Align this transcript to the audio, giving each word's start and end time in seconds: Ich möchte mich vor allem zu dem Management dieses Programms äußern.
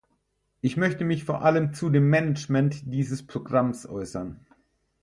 Ich 0.61 0.77
möchte 0.77 1.05
mich 1.05 1.25
vor 1.25 1.43
allem 1.43 1.75
zu 1.75 1.91
dem 1.91 2.09
Management 2.09 2.91
dieses 2.91 3.23
Programms 3.27 3.85
äußern. 3.87 4.43